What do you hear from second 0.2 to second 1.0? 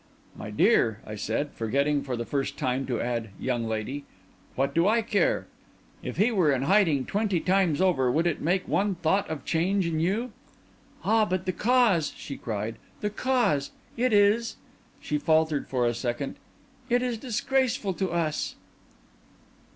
"My dear,"